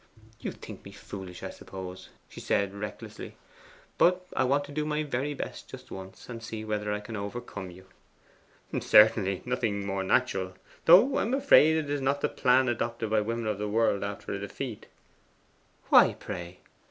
[0.39, 3.35] 'You think me foolish, I suppose,' she said recklessly;
[3.99, 7.15] 'but I want to do my very best just once, and see whether I can
[7.15, 7.85] overcome you.'
[8.79, 10.55] 'Certainly: nothing more natural.
[10.85, 14.03] Though I am afraid it is not the plan adopted by women of the world
[14.03, 14.87] after a defeat.'
[15.89, 16.61] 'Why, pray?